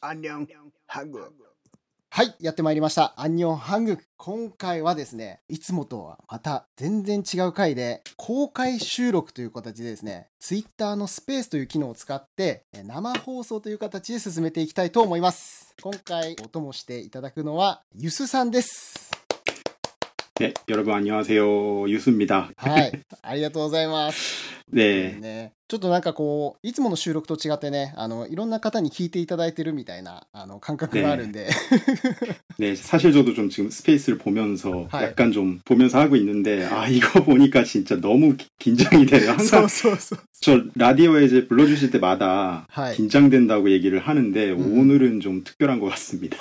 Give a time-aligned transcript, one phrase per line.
[0.00, 0.48] アンニョン
[0.86, 1.32] ハング。
[2.10, 3.14] はいやってまいりました。
[3.16, 3.98] アンニョンハング。
[4.18, 15.74] 今回はですねいつもとはまた全然違う回で公開収録という形でですね Twitter のスペースという機能を使って生放送という形で進めていきたいと思います。
[15.80, 19.17] 今回お供していただくのはゆすさんです。
[20.39, 21.87] 네, 여러분 안녕하세요.
[21.89, 22.49] 유수입니다.
[22.57, 22.91] はい、
[23.21, 24.43] ありがとうございます。
[24.71, 25.19] 네.
[25.19, 31.49] ね、 ちょっとなんかこう、いつもの収録と違ってね、あの、いろんな方に聞いていただいてるみたいな、あの、感覚があるんで、
[32.59, 35.05] 네, 사실 저도 좀 지금 스페이스를 보면서 하이.
[35.05, 39.33] 약간 좀 보면서 하고 있는데 아, 이거 보니까 진짜 너무 기- 긴장이 돼요.
[39.39, 40.19] そう 항상 そうそう。
[40.41, 42.95] 저 라디오에 이제 불러주실 때마다 はい。
[42.95, 44.77] 긴장된다고 얘기를 하는데 음.
[44.79, 46.37] 오늘은 좀 특별한 것 같습니다.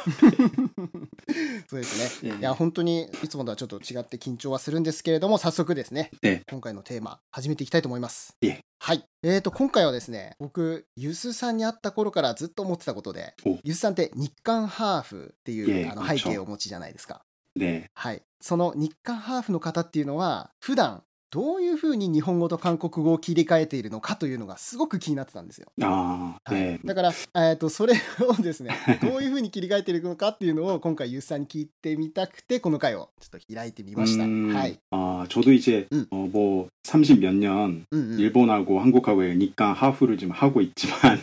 [1.68, 2.32] そうですね。
[2.34, 2.38] 네.
[2.38, 8.36] いや、本当にいつもとはちょっと違って緊張はするんですけれども、早速ですね、ね今回のテーマ、始めていきたいと思います。
[8.42, 9.03] いえ はい。
[9.23, 17.23] えーと、今回はですね、僕、ゆすさんに会った頃からずっと思ってたことでお、ゆすさんって日韓ハーフっていうあの背景をお持ちじゃないですか。
[17.57, 17.85] 네.
[17.93, 18.21] はい。
[18.39, 25.66] その日韓ハーフの方っていうのは、普段、どういうふうに日本語と韓国語を切り替えているのかというのがすごく気になってたんですよ。
[25.80, 26.80] 아, はい 네.
[26.84, 34.24] だから、えー、とそれをですね どういうふうに切り替えているのかっていうのを今回ユースさんに聞いてみたくてこの回をちょっと開いてみました。
[34.24, 34.78] 음, はい。
[34.90, 36.06] 아, 저도 이제 음.
[36.10, 41.18] 어, 뭐 30 몇 년 うんうん、 일본하고 한국하고의 니까 하프를 지금 하고 있지만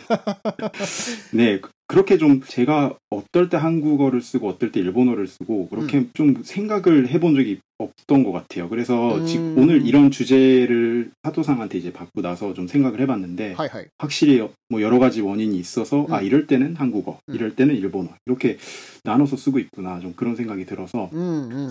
[1.32, 6.09] 네 그- 그렇게 좀 제가 어떨 때 한국어를 쓰고 어떨 때 일본어를 쓰고 그렇게 음.
[6.13, 8.69] 좀 생각을 해본 적이 없던 것 같아요.
[8.69, 9.25] 그래서 음.
[9.25, 13.85] 지금 오늘 이런 주제를 사도상한테 이제 받고 나서 좀 생각을 해봤는데 하이하이.
[13.97, 16.13] 확실히 뭐 여러 가지 원인이 있어서 아, 음.
[16.13, 18.57] 아 이럴 때는 한국어, 이럴 때는 일본어 이렇게
[19.03, 21.09] 나눠서 쓰고 있구나 좀 그런 생각이 들어서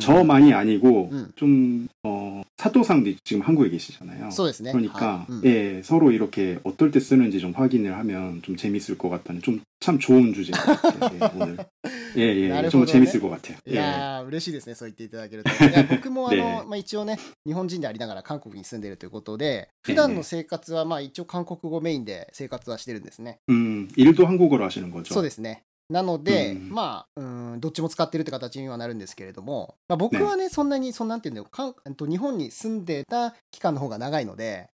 [0.01, 4.31] 저만이 아니고 좀 어, 사도상도 지금 한국에 계시잖아요.
[4.73, 9.41] 그러니까 아, 예 서로 이렇게 어떨 때 쓰는지 좀 확인을 하면 좀 재밌을 것 같다는
[9.41, 10.51] 좀 참 좋은 주제.
[10.53, 11.11] 같아요.
[11.13, 11.19] 예.
[11.36, 11.58] 오늘
[12.16, 12.92] 예예 나를 좀 보더네.
[12.92, 15.50] 재밌을 것 같아요 い 예 やー嬉しいですね、そう言っていただけると。
[15.50, 23.40] いや僕 もあの、ねまあ、一応ね、日本人でありながら韓国に住んでるということで、普段の生活はまあ一応韓国語メインで生活はしてるんですね。
[23.50, 25.64] 음 일도 한국어로 하시는 거죠 そうですね。
[25.90, 34.70] なので、うんまあ、うん、どっちも使ってるって形にはなるんですけれども、まあ、僕はね、そんなに、そんなんていうんだよ、かんえっと日本に住んでた期間の方が長いので、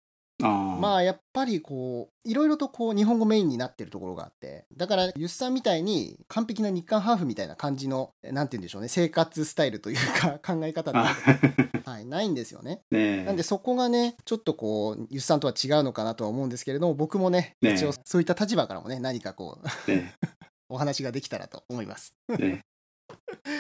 [0.43, 11.07] 아 まあ、やっぱりこう、いろいろとこう、日本語メインになってるところがあって、だから、ユッさんみたいに、完璧な日韓ハーフみたいな感じの、えなんて言うんでしょうね、生活スタイルというか、 考え方が、
[11.85, 12.81] 아, はい、ないんですよね。
[12.91, 20.13] 네 なんで、そこがね、ちょっとこう、ユッさんとは違うのかなとは思うんですけれども、僕もね、ね一応、そういった立場からもね、何かこう、 네
[20.69, 22.15] お話ができたらと思います。
[22.31, 22.63] 네.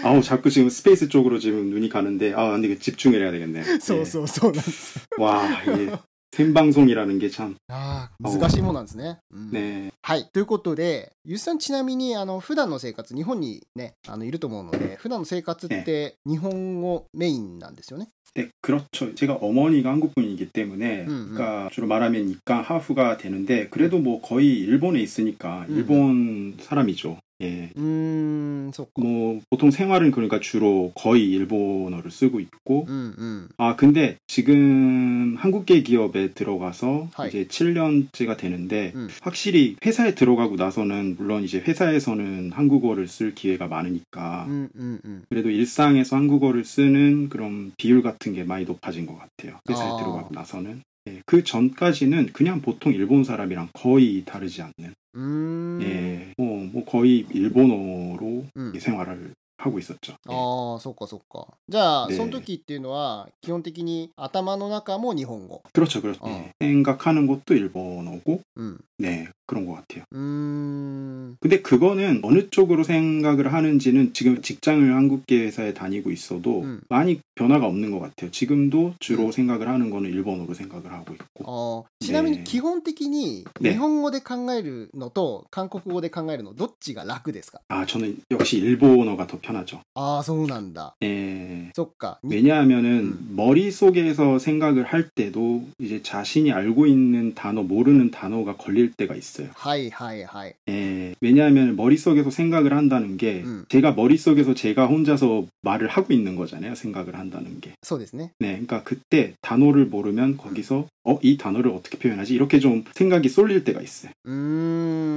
[0.02, 4.98] 아우 자꾸 지금 스페이스 쪽으로 지금 눈이 가는데 아 근데 이거 집중을 해야 되겠네요 そうそうそうなんです。
[5.18, 5.22] 예.
[5.22, 5.92] 와 이게
[6.36, 9.18] 생방송이라는 게 참 ああ、難しいものなんですね。
[9.30, 9.92] うん 네.
[10.00, 10.28] はい。
[10.32, 18.08] ということで、ゆうさんちなみに、あの、普段の生活、日本にね、あの、いると思うので、普段の生活って日本語メインなんですよね。
[18.34, 19.14] 네, 그렇죠.
[19.14, 21.34] 제가 어머니가 한국 분이기 때문에, 음, 음.
[21.34, 25.76] 그러니까 주로 말하면 니까 하프가 되는데, 그래도 뭐 거의 일본에 있으니까 음.
[25.76, 27.18] 일본 사람이죠.
[27.41, 27.69] 예.
[27.77, 32.85] 음, 뭐 보통 생활은 그러니까 주로 거의 일본어를 쓰고 있고.
[32.89, 33.47] 음, 음.
[33.57, 37.29] 아 근데 지금 한국계 기업에 들어가서 はい.
[37.29, 39.07] 이제 7년째가 되는데 음.
[39.21, 45.23] 확실히 회사에 들어가고 나서는 물론 이제 회사에서는 한국어를 쓸 기회가 많으니까 음, 음, 음.
[45.29, 49.59] 그래도 일상에서 한국어를 쓰는 그런 비율 같은 게 많이 높아진 것 같아요.
[49.69, 49.97] 회사에 아.
[49.97, 50.81] 들어가고 나서는.
[51.07, 54.93] 예, 그 전까지는 그냥 보통 일본 사람이랑 거의 다르지 않는.
[55.17, 55.81] うーん。
[55.81, 58.73] 예, 뭐, 뭐 거의 일본어로 음.
[58.79, 60.12] 생활을 하고 있었죠.
[60.28, 60.34] 예.
[60.34, 61.46] ああ、そっかそっか。
[61.68, 65.62] じゃあ、ねその時っていうのは、基本的に頭の中も日本語。
[65.72, 66.18] 그렇죠, 그렇죠.
[66.22, 66.28] 어.
[66.30, 66.52] 예.
[66.60, 68.78] 생각하는 것도 일본어고, うん。
[68.98, 70.04] 네, 그런 것 같아요.
[70.12, 71.36] うーん。
[71.40, 76.80] 근데 그거는 어느 쪽으로 생각을 하는지는 지금 직장을 한국계 회사에 다니고 있어도 음.
[76.88, 78.30] 많이 변화가 없는 것 같아요.
[78.30, 79.32] 지금도 주로 음.
[79.32, 81.44] 생각을 하는 거는 일본어로 생각을 하고 있고.
[81.44, 89.80] あーちなみにね基本的にね日本語で考えるのと韓国語で考えるのどっちが楽ですか 아, 저는 역시 일본어가 더 편하죠.
[89.94, 91.70] ああそうなんだ 예.
[91.74, 99.14] そっかに 왜냐하면은 머릿속에서 생각을 할 때도 이제 자신이 알고 있는 단어, 모르는 단어가 걸릴 때가
[99.14, 99.48] 있어요.
[99.54, 101.14] はいはいはい 예.
[101.20, 103.64] 왜냐하면 머릿속에서 생각을 한다는 게 음.
[103.68, 106.74] 제가 머릿속에서 제가 혼자서 말을 하고 있는 거잖아요.
[106.74, 107.72] 생각을 한다는 게.
[107.82, 108.52] そうですね 네.
[108.52, 112.32] 그러니까 그때 단어를 모르면 거기서 어, 이 단어를 어떻게 표현하지?
[112.34, 114.12] 이렇게 좀 생각이 쏠릴 때가 있어요.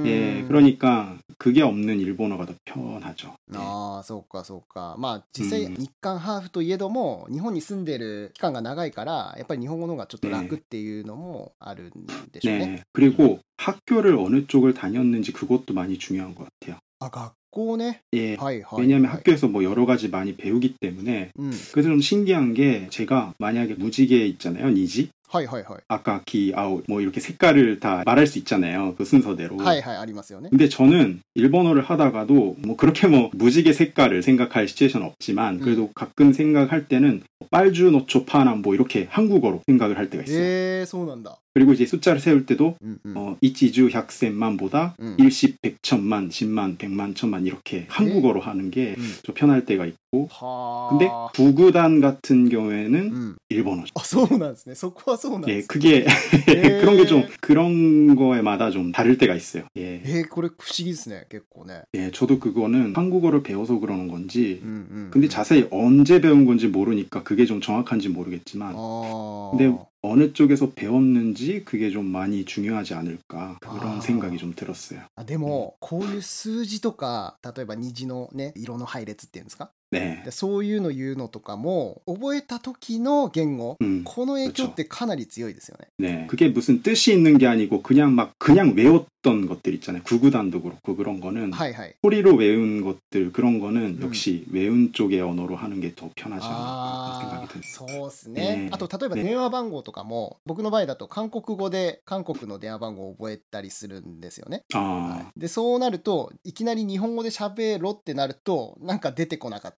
[0.00, 0.44] ーん 예.
[0.46, 3.34] 그러니까 그게 없는 일본어가 더 편하죠.
[3.50, 3.58] 네.
[3.58, 12.66] ああそうかそうかまあ実際うん日韓ハーフといえども、日本に住んでる期間が長いからやっぱり日本語の方がちょっと楽っていうのもあるんでしょうね。
[12.66, 12.82] 네.
[12.92, 16.78] 그리고 학교를 어느 쪽을 다녔는지 그것도 많이 중요한 것 같아요.
[17.01, 17.09] 아
[17.51, 17.99] 학고네?
[18.13, 18.35] 예.
[18.35, 19.17] はい, はい, 왜냐하면 はい.
[19.17, 21.51] 학교에서 뭐 여러 가지 많이 배우기 때문에 음.
[21.71, 25.09] 그래서 좀 신기한 게 제가 만약에 무지개 있잖아요, 虹.
[25.27, 25.98] はい はい はい.
[25.98, 28.95] 赤 黄 青 뭐 이렇게 색깔을 다 말할 수 있잖아요.
[28.97, 29.57] 그 순서대로.
[29.59, 30.41] はい はい ありますよ.
[30.49, 35.59] 근데 저는 일본어를 하다가도 뭐 그렇게 뭐 무지개 색깔을 생각할 situation 없지만 음.
[35.61, 35.89] 그래도 음.
[35.95, 40.37] 가끔 생각할 때는 뭐 빨주 노초 파남 뭐 이렇게 한국어로 생각을 할 때가 있어요.
[40.37, 41.37] ええ, そうなんだ.
[41.53, 43.13] 그리고 이제 숫자를 세울 때도 음, 음.
[43.15, 45.15] 어, 이지주 약센만보다 음.
[45.19, 47.85] 일십 백천만 10만, 100만, 천만 이렇게 네.
[47.89, 49.33] 한국어로 하는 게 좀 음.
[49.35, 50.89] 편할 때가 있고 하...
[50.89, 53.35] 근데 구구단 같은 경우에는 음.
[53.49, 53.91] 일본어죠.
[53.95, 54.76] 아, そうなんですね.
[54.76, 55.52] そっか そうなんです.
[55.52, 56.05] ええ, 그게
[56.49, 56.79] 예...
[56.81, 59.63] 그런 게 좀 그런 거에마다 좀 다를 때가 있어요.
[59.77, 60.01] 예.
[60.05, 61.25] 예, 그래 구식이스네.
[61.29, 61.81] 겠고네.
[61.95, 67.45] 예, 저도 그거는 한국어를 배워서 그러는 건지 음, 근데 자세히 언제 배운 건지 모르니까 그게
[67.45, 69.49] 좀 정확한지 모르겠지만 아...
[69.51, 74.00] 근데 어느 쪽에서 배웠는지 그게 좀 많이 중요하지 않을까 그런 아.
[74.00, 75.00] 생각이 좀 들었어요.
[75.16, 80.22] あでも、こういう数字とか例えば虹のね色の配列っていうんですか 네.
[80.24, 84.02] でそういうの言うのとかも覚えた時の言語 음.
[84.04, 85.88] この影響ってかなり強いですよね。
[85.98, 86.26] 네.
[86.26, 90.02] 그게 무슨 뜻이 있는 게 아니고 그냥 막 그냥 외웠던 것들 있잖아요.
[90.02, 91.94] 구구단도 그렇고 그런 거는 はいはい。
[92.02, 94.02] 소리로 외운 것들 그런 거는 음.
[94.02, 97.68] 역시 외운 쪽의 언어로 하는 게 더 편하지 않을까あ생각이 あ 듭니다.
[97.68, 98.68] そうですねね。
[98.72, 104.64] あと例えばね電話番号とかも僕の場合だと韓国語で韓国の電話番号を覚えたりするんですよね。
[104.74, 109.74] 아, はい、でそうなるといきなり日本語で喋ろってなるとなんか出てこなかっ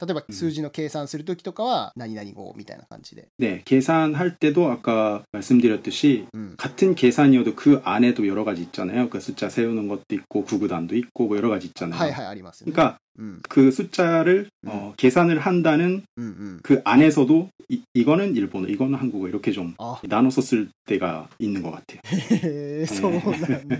[0.00, 3.28] 例えばうん数字の計算するときとかは何々語みたいな感じで。
[3.38, 6.54] 네 계산할 때도 아까 말씀드렸듯이 うん。
[6.56, 9.08] 같은 계산이어도 그 안에도 여러 가지 있잖아요.
[9.10, 11.98] 그 숫자 세우는 것도 있고 구구단도 있고 뭐 여러 가지 있잖아요.
[12.00, 12.72] はいはいありますよね。
[12.72, 13.40] 그러니까 うん。
[13.48, 14.68] 그 숫자를 음.
[14.68, 16.60] 어, 계산을 한다는 うんうん。
[16.62, 21.70] 그 안에서도 이, 이거는 일본어, 이거는 한국어 이렇게 좀 あ 나눠서 쓸 때가 있는 것
[21.70, 22.00] 같아요.
[22.06, 23.78] へえ、そうなんだ。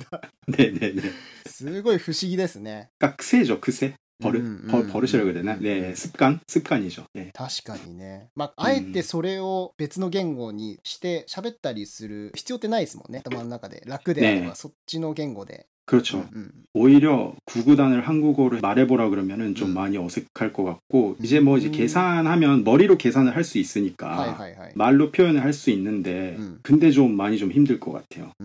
[0.49, 1.03] 네네네.
[1.47, 2.89] すごい不思議ですね。
[2.99, 3.73] 그러니까 크
[4.17, 4.23] 세죠, 크세.
[4.23, 5.55] 버릇, 음, 음, 버, 버릇이라고 해야 음, 되나?
[5.55, 5.95] 음, 네, 음.
[5.95, 7.07] 습관, 습관이죠.
[7.15, 7.33] 네.
[7.35, 8.29] 確かにね。
[8.37, 13.21] まあ、あえてそれを別の言語にして喋ったりする必要ってないですもんね。
[13.25, 13.83] 頭の中で。
[13.87, 15.67] 楽であれば、ねそっちの言語で。
[15.85, 16.25] 그렇죠.
[16.33, 19.75] うん 오히려 구구단을 한국어로 말해보라 그러면은 좀 음.
[19.75, 21.73] 많이 어색할 것 같고 이제 뭐 이제 음.
[21.73, 24.73] 계산하면 머리로 계산을 할 수 있으니까 はいはいはい。
[24.77, 26.61] 말로 표현을 할 수 있는데 음.
[26.63, 28.31] 근데 좀 많이 좀 힘들 것 같아요.
[28.39, 28.45] う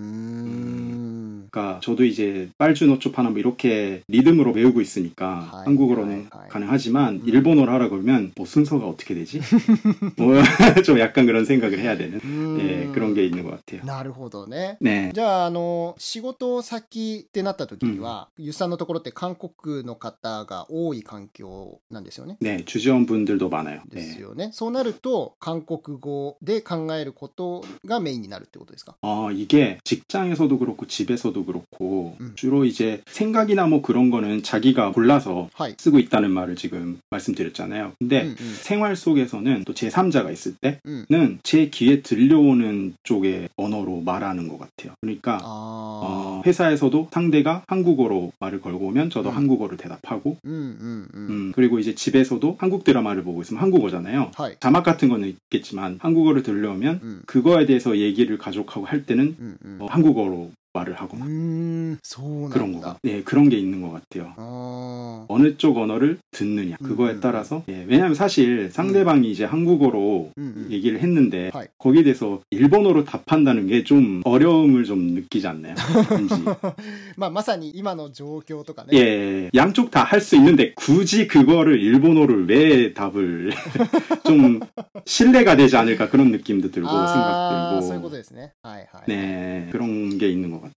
[1.51, 1.51] ーん。
[1.51, 6.49] 그러니까 저도 이제 빨주노초파나 뭐 이렇게 리듬으로 외우고 있으니까 하이, 한국어로는 하이, 하이.
[6.49, 7.21] 가능하지만 음.
[7.25, 9.39] 일본어로 하라 그러면 뭐 순서가 어떻게 되지?
[10.17, 10.41] 뭐
[10.83, 13.83] 좀 약간 그런 생각을 해야 되는 うーん 예, 그런 게 있는 것 같아요.
[13.85, 14.77] なるほどね。
[14.81, 15.11] 네.
[15.13, 22.37] じゃあ、あの、仕事先ってなった時には、ゆっさんのところって韓国の方が多い環境なんですよね。
[22.41, 23.81] 네, 주지원분들도 많아요.
[23.89, 24.21] です 네.
[24.21, 24.49] よね。
[24.53, 32.32] そうなると、韓国語で考えることがメインになるってことですか 어, 이게 직장에서도 그렇고 집에서 그렇고 음.
[32.34, 35.74] 주로 이제 생각이나 뭐 그런 거는 자기가 골라서 하이.
[35.78, 37.92] 쓰고 있다는 말을 지금 말씀드렸잖아요.
[37.98, 38.56] 근데 음, 음.
[38.60, 41.38] 생활 속에서는 또 제3자가 있을 때는 음.
[41.42, 44.94] 제 귀에 들려오는 쪽의 언어로 말하는 것 같아요.
[45.00, 46.00] 그러니까 아...
[46.04, 49.36] 어, 회사에서도 상대가 한국어로 말을 걸고 오면 저도 음.
[49.36, 54.32] 한국어를 대답하고 음, 그리고 이제 집에서도 한국 드라마를 보고 있으면 한국어잖아요.
[54.34, 54.54] 하이.
[54.60, 60.93] 자막 같은 거는 있겠지만 한국어를 들려오면 그거에 대해서 얘기를 가족하고 할 때는 어, 한국어로 말을
[60.93, 62.97] う 하거나 ーん、そうな 그런 ん 거가 だ。
[63.01, 64.33] 네 그런 게 있는 것 같아요.
[64.37, 70.31] あ 어느 쪽 언어를 듣느냐 음, 그거에 음, 따라서 예, 왜냐하면 사실 상대방이 이제 한국어로
[70.37, 70.71] ーうんうん。
[70.71, 71.65] 얘기를 했는데 하이.
[71.79, 75.73] 거기에 대해서 일본어로 답한다는 게 좀 어려움을 좀 느끼지 않나요?
[76.11, 76.35] 왠지
[77.17, 78.89] まあ、まさに今の状況とかね。
[78.93, 83.51] 예 양쪽 다 할 수 있는데 굳이 그거를 일본어를 왜 답을
[84.25, 84.59] 좀
[85.05, 88.51] 신뢰가 되지 않을까 그런 느낌도 들고 ああ、 생각 そういうこ 들고 とですね。
[88.61, 89.03] はいはい。
[89.07, 90.72] 네 그런 게 있는 것 かっ。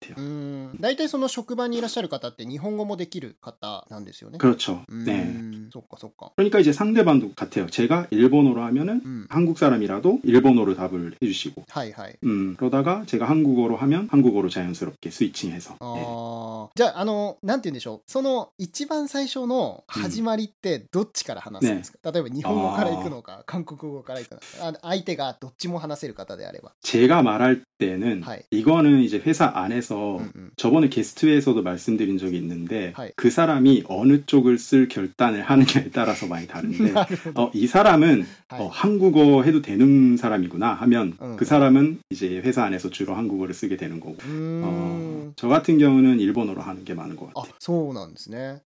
[0.80, 4.38] 大体その職場にいらっしゃる方って日本語もできる方なんですよね。
[4.38, 4.82] 그렇죠。
[4.89, 5.70] ね。
[5.72, 6.34] そっかそっか。
[6.38, 7.67] 그러니까 이제 상대방도 같아요。
[7.68, 11.63] 제가 일본어로 하면은 한국 사람이라도 일본어로 답을 해주시고。
[11.70, 12.18] はいはい。
[12.22, 12.56] うん。
[12.56, 15.75] 그러다가 제가 한국어로 하면 한국어로 자연스럽게 switching해서。
[16.75, 26.74] じゃあ,あの、なんて言うんでしょう、その一番最初の始まりってどっちから話すんですか、うんね、例えば日本語から行くのか、韓国語から行くのか、あ相手がどっちも話せる方であれば。
[26.84, 30.20] 제가 말할 때 는、 はい、이거는 이제 회사 안 해서
[30.55, 36.94] 저번에 게스트에서도 말씀드린 적이 있는데 그 사람이 어느 쪽을 쓸 결단을 하느냐에 따라서 많이 다른데
[37.36, 43.13] 어, 이 사람은 어, 한국어 해도 되는 사람이구나 하면 그 사람은 이제 회사 안에서 주로
[43.15, 44.15] 한국어를 쓰게 되는 거고.
[44.63, 47.44] 어, 저 같은 경우는 일본어로 하는 게 많은 것 같아요.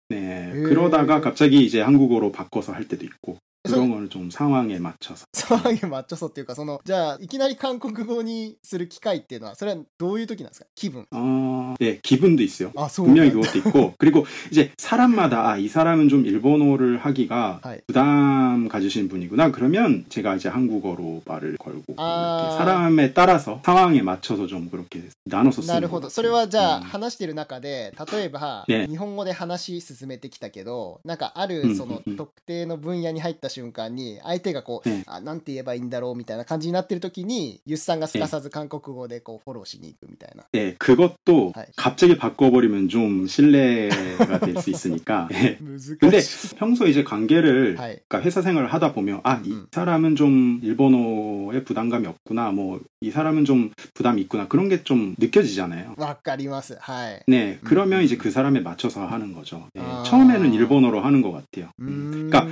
[0.09, 0.51] 네.
[0.67, 3.39] 그러다가 갑자기 이제 한국어로 바꿔서 할 때도 있고.
[3.68, 11.06] 그래서- 그런 거는 좀 상황에 맞춰서 騒ぎマッチョソっていうか、その、じゃあ、いきなり韓国語にする機会っていうのは、それはどういう時なんですか気分。
[11.12, 12.74] 어, 네, 기분도 있어요.
[12.76, 17.80] あ、そうなん 분명히 だ 그것도 있고 그리고 이제 사람마다 아, 이 사람은 좀 일본어를 하기가 하이.
[17.88, 22.42] 부담 가지신 분이구나 그러면 제가 이제 한국어로 말을 걸고 아.
[22.44, 26.08] 이렇게 사람에 따라서 상황에 맞춰서 좀 그렇게 나눠서 쓰는 なる 것 ほど。
[26.08, 26.10] 같아요.
[26.10, 26.84] それはじゃあ、 음.
[26.84, 40.44] 話してる中で、例えば、ね日本語で話進めてきたけど、なんかあうんるそのうんうん特定の分野に入った 瞬間に、相手がこう、ねあ、なんて言えばいいんだろうみたいな感じになってる時に、ユスさんがすかさず韓国語でこうフォローしに行くみたいな。
[40.54, 41.66] 네, 그것도 하이.
[41.76, 45.28] 갑자기 바꿔버리면 좀 신뢰가 될 수 있으니까.
[45.34, 45.58] 예.
[45.62, 45.98] 難しい。
[46.00, 46.20] 근데
[46.58, 48.00] 평소 이제 관계를 はい。
[48.08, 49.68] 그러니까 회사 생활을 하다 보면 아 이 음.
[49.72, 55.96] 사람은 좀 일본어에 부담감이 없구나 뭐 이 사람은 좀 부담이 있구나 그런 게 좀 느껴지잖아요.
[55.98, 56.78] わかります。
[56.80, 57.20] はい。
[57.28, 58.04] 네, 그러면 음.
[58.04, 59.68] 이제 그 사람에 맞춰서 하는 거죠.
[59.76, 60.04] 예, 아.
[60.06, 61.70] 처음에는 일본어로 하는 것 같아요.
[61.80, 62.28] うー 음.
[62.28, 62.30] ん。
[62.30, 62.48] 그러니까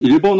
[0.00, 0.39] 일본어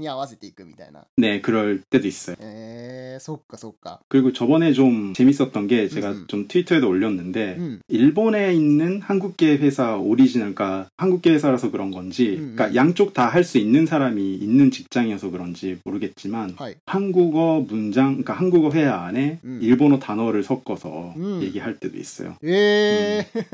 [0.00, 1.04] に合わせていくみたいな。
[1.16, 2.36] 네, 그럴 때도 있어요.
[2.40, 4.00] えー、そっかそっか。
[4.08, 6.24] 그리고 저번에 좀 재밌었던 게 제가 음.
[6.28, 7.80] 좀 트위터에도 올렸는데 うん。
[7.88, 13.44] 일본에 있는 한국계 회사 오리지널, 그러니까 한국계 회사라서 그런 건지, 음, 그러니까 양쪽 다 할
[13.44, 16.76] 수 있는 사람이 있는 직장이어서 그런지 모르겠지만 はい。
[16.86, 19.60] 한국어 문장, 그러니까 한국어 회화 안에 음.
[19.62, 21.40] 일본어 단어를 섞어서 음.
[21.42, 22.36] 얘기할 때도 있어요.
[22.42, 23.46] えー、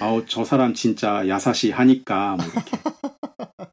[0.00, 2.78] 아우 저 사람 진짜 야사시 하니까 뭐 이렇게.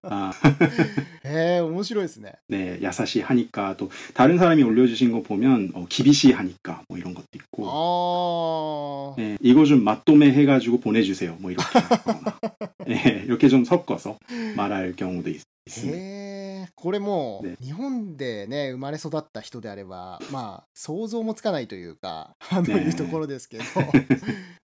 [0.03, 0.32] 아,
[1.24, 2.34] えー、面白いですね。
[2.48, 7.27] 네, 야사시 하니까 또 다른 사람이 올려주신 거 보면 어, 기비시 하니까 뭐 이런 것도
[7.36, 7.65] 있고.
[7.68, 9.22] あー。
[9.22, 11.38] 네, 이거 좀 맛도매 해가지고 보내주세요.
[11.39, 11.79] 뭐 이렇게.
[11.79, 12.39] 하거나.
[12.88, 14.18] 네, 이렇게 좀 섞어서
[14.56, 16.01] 말할 경우도 있, 습니다へ
[16.65, 23.63] えこれもう、ね日本でね生まれ育った人であればまあ想像もつかないというかあの、ねいうところですけど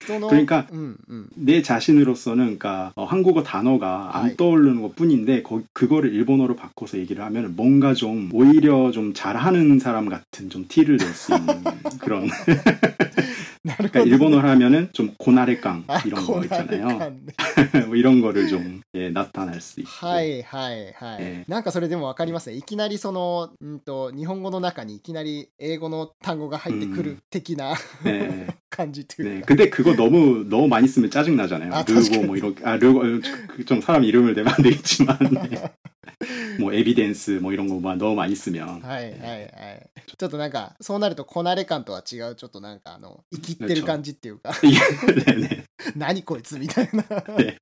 [0.05, 4.37] その 그러니까 うんうん、 내 자신으로서는 그러니까 어, 한국어 단어가 안 아이.
[4.37, 10.09] 떠오르는 것 뿐인데 거, 그거를 일본어로 바꿔서 얘기를 하면 뭔가 좀 오히려 좀 잘하는 사람
[10.09, 11.63] 같은 좀 티를 낼 수 있는
[11.99, 13.34] 그런 なるほ
[13.75, 16.97] 그러니까 ど 일본어로 하면은 좀 고나레깡 あ 이런 こ 거 れあれ 있잖아요.
[16.97, 19.89] かんね 뭐 이런 거를 좀 예, 나타낼 수 있고.
[20.07, 28.47] はいはいはい、えなんかそれでも分かりますねいきなりその、うん、と日本語の中にいきなり英語の単語が入ってくる的な、 네.
[28.69, 29.41] 感じとい う 네.
[29.41, 31.73] か、 근데 그거 너무 너무 많이 쓰면 짜증 나잖아요.
[31.73, 32.25] 아, 르고確かに。
[32.25, 33.01] 뭐 이렇게 아 르고
[33.47, 35.17] 그- 좀 사람 이름을 대면 안 되겠지만
[35.49, 35.71] 네.
[36.59, 45.65] 뭐 에비덴스 뭐 이런 거만 너무 많이 쓰면 はいはいはいちょっとなんかそうなるとこなれ感とは違うちょっとなんかあの生きってる感じっていうか 네네.
[45.95, 47.03] 何こいつみたいな
[47.35, 47.57] ね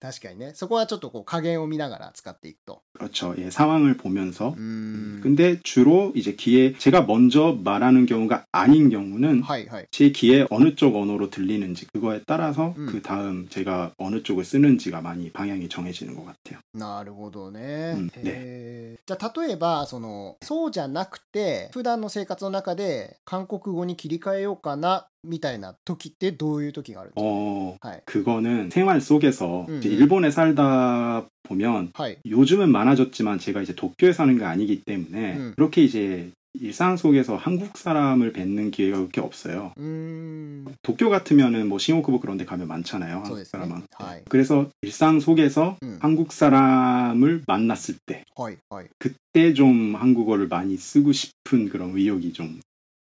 [0.00, 3.34] 確かにねそこはちょっとこう加減を見ながら使っていくと 그렇죠.
[3.38, 9.86] 예, 상황을 보면서 うーん 근데 주로 이제 귀에 제가 먼저 말하는 경우가 아닌 경우는 はいはい
[9.90, 12.86] 제 귀에 어느 쪽 언어로 들리는지 그거에 따라서 음.
[12.86, 16.60] 그 다음 제가 어느 쪽을 쓰는지가 많이 방향이 정해지는 것 같아요.
[16.74, 29.94] なるほどね、うんへーじゃあ例えばそのそうじゃなくて普段の生活の中で韓国語に切り替えようかな みたいな時ってどういう時があるんですか、 어, はい 그거는 생활 속에서 음, 이제 음.
[29.94, 35.52] 일본에 살다 보면 はい 요즘은 많아졌지만 제가 이제 도쿄에 사는 게 아니기 때문에 음.
[35.56, 36.30] 그렇게 이제
[36.60, 39.72] 일상 속에서 한국 사람을 뵙는 기회가 그렇게 없어요.
[39.76, 43.24] うーん 도쿄 같으면은 뭐 싱오쿠보 그런 데 가면 많잖아요.
[43.26, 43.82] そう 한국 ですね 사람은.
[43.98, 45.98] はい 그래서 일상 속에서 음.
[46.00, 52.60] 한국 사람을 만났을 때 はいはい 그때 좀 한국어를 많이 쓰고 싶은 그런 의욕이 좀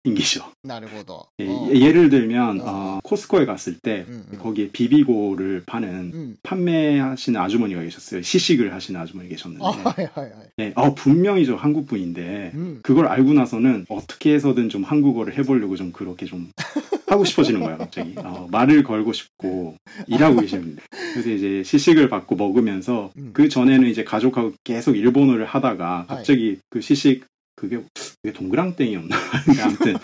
[0.06, 0.52] 인기죠.
[0.62, 1.24] なるほど。
[1.40, 2.64] 예, うん 예를 들면 어.
[2.66, 4.38] 어, 코스코에 갔을 때 음, 음.
[4.38, 6.36] 거기에 비비고를 파는 うん。
[6.42, 8.20] 판매하시는 아주머니가 계셨어요.
[8.20, 10.48] 시식을 하시는 아주머니 계셨는데, あ、はいはいはい。
[10.60, 12.80] 예, 어, 분명히 저 한국 분인데 うん。
[12.82, 16.50] 그걸 알고 나서는 어떻게 해서든 좀 한국어를 해보려고 좀 그렇게 좀
[17.06, 18.14] 하고 싶어지는 거예요, 갑자기.
[18.18, 20.82] 어, 말을 걸고 싶고 일하고 계시는데.
[21.14, 23.30] 그래서 이제 시식을 받고 먹으면서 음.
[23.32, 27.24] 그 전에는 이제 가족하고 계속 일본어를 하다가 갑자기 그 시식
[27.59, 27.81] 그게
[28.21, 29.15] 그게 동그랑땡이었나?
[29.43, 29.97] 그러니까 아무튼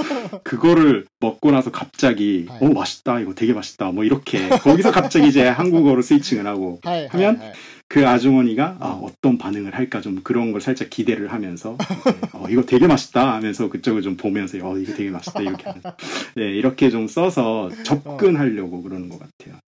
[0.44, 2.58] 그거를 먹고 나서 갑자기 네.
[2.60, 4.50] 어 맛있다 이거 되게 맛있다 뭐 이렇게.
[4.50, 6.82] 거기서 갑자기 이제 한국어로 스위칭을 하고.
[6.84, 7.40] 네, 네, 하면
[7.88, 11.78] 그 아주머니가 아, 어떤 반응을 할까 좀 그런 걸 살짝 기대를 하면서
[12.34, 15.96] 어, 이거 되게 맛있다 하면서 그쪽을 좀 보면서 어 이거 되게 맛있다 이렇게 하면서.
[16.36, 19.60] 네 이렇게 좀 써서 접근하려고 그러는 것 같아요.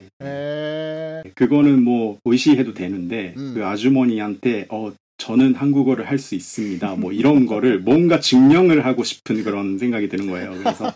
[1.36, 3.53] 그거는 뭐 의시해도 되는데 음.
[3.53, 6.97] 그 아주머니한테 어 저는 한국어를 할 수 있습니다.
[6.97, 10.52] 뭐 이런 거를 뭔가 증명을 하고 싶은 그런 생각이 드는 거예요.
[10.59, 10.93] 그래서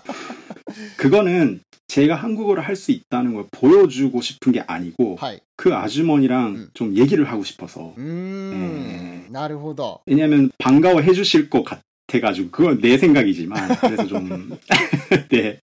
[0.97, 5.41] 그거는 제가 한국어를 할 수 있다는 걸 보여주고 싶은 게 아니고 はい。
[5.57, 6.69] 그 아주머니랑 음.
[6.75, 9.27] 좀 얘기를 하고 싶어서 うーん。
[9.31, 10.01] なるほど。
[10.07, 14.51] 왜냐면 반가워해 주실 것 같아가지고 그건 내 생각이지만 그래서 좀
[15.31, 15.59] 네.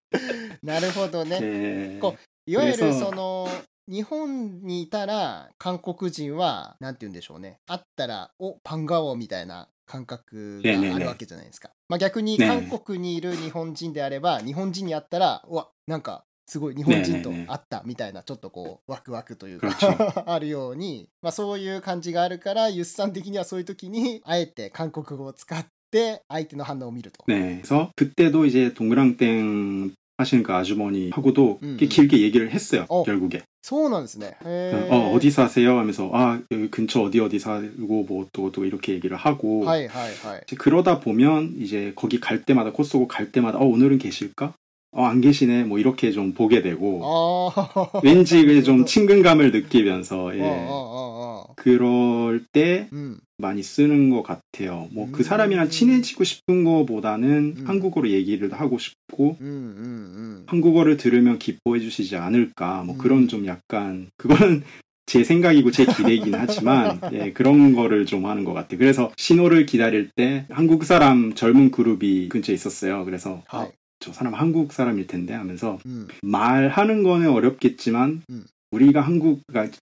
[0.63, 1.39] なるほどね。
[1.39, 2.00] 네.
[2.00, 2.15] こ
[2.48, 3.48] いわゆる그래서 その
[3.89, 20.24] 日本にいたら韓国人はなんて言うんでしょうね会ったらおパンガオみたいな感覚がねえねえねえあるわけじゃないですか、まあ、逆にねえ韓国にいる日本人であれば日本人に会ったらうわなんかすごい日本人とねえねえねえ会ったみたいなちょっとこうワクワクというか 그렇죠.
[20.25, 27.24] あるように、まあ、そういう感じがあるからユッさん的にはそういう時にあえて韓国語を使って相手の反応を見ると。
[27.27, 27.62] 네.
[27.62, 31.89] 그래서 그때도 이제 동그랑땡 하시는 그 아주머니하고도 음, 꽤 음.
[31.89, 32.86] 길게 얘기를 했어요.
[32.89, 33.03] 어.
[33.03, 33.43] 결국에.
[33.62, 34.36] そうなんですね。
[34.46, 35.77] へー 어, 어디 사세요?
[35.79, 40.41] 하면서 아 여기 근처 어디 어디 살고 뭐 어떠고 또 이렇게 얘기를 하고 はいはいはい。
[40.46, 44.53] 이제 그러다 보면 이제 거기 갈 때마다 코스고 갈 때마다 어 오늘은 계실까?
[44.90, 47.50] 어, 안 계시네, 뭐, 이렇게 좀 보게 되고, 어...
[48.02, 50.40] 왠지 좀 친근감을 느끼면서, 예.
[50.40, 53.18] 어, 어, 어, 어, 그럴 때 음.
[53.37, 54.88] 많이 쓰는 것 같아요.
[54.92, 55.12] 뭐, 음.
[55.12, 55.71] 그 사람이랑 음.
[55.71, 57.64] 친해지고 싶은 것보다는 음.
[57.66, 64.09] 한국어로 얘기를 하고 싶고, 음, 음, 한국어를 들으면 기뻐해 주시지 않을까, 뭐, 그런 좀 약간,
[64.16, 64.62] 그거는
[65.09, 68.78] 제 생각이고 제 기대이긴 하지만 예, 그런 거를 좀 하는 것 같아요.
[68.78, 73.07] 그래서 신호를 기다릴 때 한국 사람 젊은 그룹이 근처에 있었어요.
[73.07, 73.68] 그래서 아,
[74.00, 76.09] 저 사람 한국 사람일 텐데 하면서 음.
[76.23, 78.45] 말하는 거는 어렵겠지만 음.
[78.71, 79.40] 우리가 한국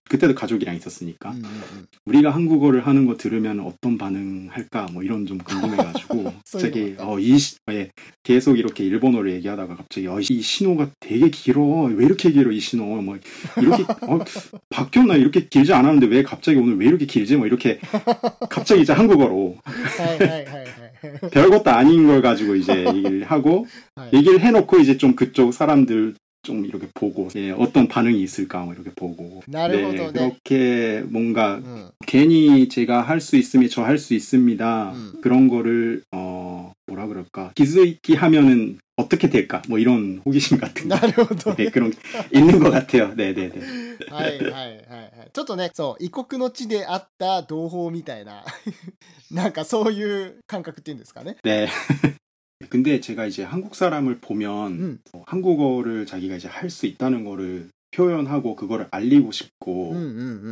[0.09, 5.03] 그때도 가족이랑 있었으니까 음, 음, 음, 우리가 한국어를 하는 거 들으면 어떤 반응 할까 뭐
[5.03, 7.37] 이런 좀 궁금해가지고 갑자기 어이
[7.71, 7.91] 예,
[8.23, 11.61] 계속 이렇게 일본어를 얘기하다가 갑자기 어, 이 신호가 되게 길어.
[11.83, 12.85] 왜 이렇게 길어 이 신호?
[13.01, 13.17] 뭐
[13.61, 14.19] 이렇게 어,
[14.69, 15.15] 바뀌었나?
[15.15, 17.35] 이렇게 길지 않았는데 왜 갑자기 오늘 왜 이렇게 길지?
[17.35, 17.79] 뭐 이렇게
[18.49, 19.57] 갑자기 이제 한국어로.
[19.63, 20.65] 하이, 네, 네, 네.
[21.31, 23.65] 별것도 아닌 걸 가지고 이제 얘기를 하고
[23.95, 24.17] 네.
[24.17, 28.91] 얘기를 해놓고 이제 좀 그쪽 사람들 좀 이렇게 보고 예, 어떤 반응이 있을까 뭐 이렇게
[28.95, 29.41] 보고.
[29.47, 31.89] 네, 네, 그렇게 뭔가 음.
[32.05, 34.91] 괜히 제가 할 수 있으면 저할 수 있습니다.
[34.95, 35.13] 음.
[35.21, 37.51] 그런 거를 어 뭐라 그럴까?
[37.55, 41.70] 기스이키 하면은 어떻게 될까 뭐 이런 호기심 같은 거 なるほど 네, ね。
[41.70, 41.98] 그런 게
[42.32, 43.14] 있는 것 같아요.
[43.14, 43.50] 네네네.
[44.10, 45.30] はいはいはいはい。
[45.32, 48.44] ちょっとね、そう、異国の地であった同胞みたいな、
[49.30, 51.36] なんかそういう感覚っていうんですかね。
[51.42, 51.68] 네.
[52.68, 54.98] 근데 제가 이제 한국 사람을 보면 うん。
[55.14, 60.00] 어, 한국어를 자기가 이제 할 수 있다는 거를 표현하고 그거를 알리고 싶고 うんう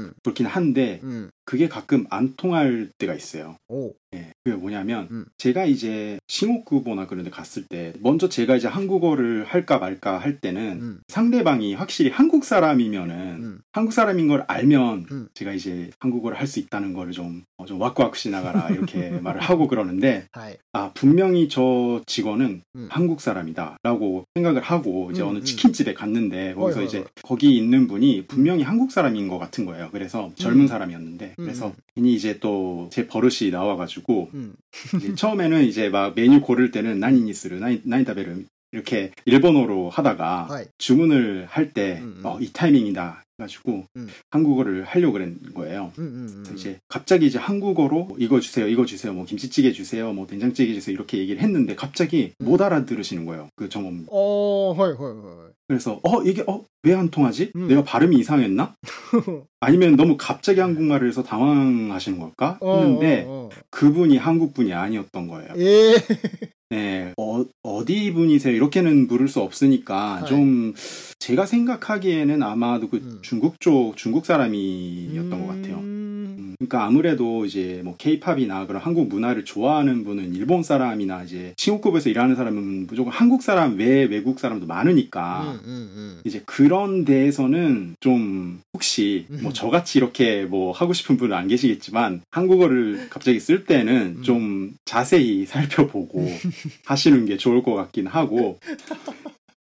[0.09, 1.11] ん 그렇긴 한데 うん。
[1.11, 1.31] うん。
[1.46, 3.58] 그게 가끔 안 통할 때가 있어요.
[3.68, 3.94] 오.
[4.12, 5.26] 네, 그게 뭐냐면 음.
[5.38, 10.62] 제가 이제 싱호쿠보나 그런 데 갔을 때 먼저 제가 이제 한국어를 할까 말까 할 때는
[10.82, 11.00] 음.
[11.10, 13.60] 상대방이 확실히 한국 사람이면은 음.
[13.74, 15.28] 한국 사람인 걸 알면 음.
[15.34, 19.68] 제가 이제 한국어를 할 수 있다는 걸 좀좀 어, 좀 왁왁시 나가라 이렇게 말을 하고
[19.68, 20.58] 그러는데 아, 예.
[20.74, 22.88] 아 분명히 저 직원은 음.
[22.92, 27.06] 한국 사람이다라고 생각을 하고 이제 음, 어느 치킨집에 갔는데 거기서 はい, 이제 はい.
[27.24, 29.90] 거기 있는 분이 분명히 한국 사람인 것 같은 거예요.
[29.92, 31.74] 그래서 젊은 사람이었는데 그래서 음.
[31.96, 34.54] 괜히 이제 또 제 버릇이 나와가지고 음.
[34.98, 40.66] 이제 처음에는 이제 막 메뉴 고를 때는 何にする 何 何食べる 이렇게 일본어로 하다가 はい.
[40.78, 44.08] 주문을 할 때 이 음, 음, 어, 타이밍이다 해가지고 음.
[44.32, 45.92] 한국어를 하려고 그런 거예요.
[45.96, 50.94] 그래서 이제 갑자기 이제 한국어로 이거 주세요, 이거 주세요, 뭐 김치찌개 주세요, 뭐 된장찌개 주세요
[50.94, 53.50] 이렇게 얘기를 했는데 갑자기 못 알아들으시는 거예요.
[53.56, 54.06] 그 점원.
[54.10, 55.54] 어, 헐, 헐, 헐.
[55.68, 57.52] 그래서 어 이게 어 왜 안 통하지?
[57.56, 58.76] 내가 발음이 이상했나?
[59.66, 63.50] 아니면 너무 갑자기 한국말을 해서 당황하시는 걸까 어, 했는데 어, 어, 어.
[63.70, 65.50] 그분이 한국 분이 아니었던 거예요.
[65.58, 65.96] 예.
[66.70, 67.46] 네, 어,
[67.86, 68.56] 디 분이세요?
[68.56, 70.28] 이렇게는 물을 수 없으니까 네.
[70.28, 70.74] 좀
[71.20, 73.20] 제가 생각하기에는 아마도 그 음.
[73.22, 75.42] 중국 쪽 중국 사람이었던 음...
[75.42, 75.78] 것 같아요.
[75.78, 75.96] 음.
[76.38, 82.10] 음, 그러니까 아무래도 이제 뭐 케이팝이나 그런 한국 문화를 좋아하는 분은 일본 사람이나 이제 신혼급에서
[82.10, 89.26] 일하는 사람은 무조건 한국 사람 외 외국 사람도 많으니까 음, 이제 그런 데에서는 좀 혹시
[89.30, 94.23] 뭐 저같이 이렇게 뭐 하고 싶은 분은 안 계시겠지만 한국어를 갑자기 쓸 때는 음.
[94.23, 96.27] 좀 자세히 살펴보고
[96.87, 98.59] 하시는 게 좋을 것 같긴 하고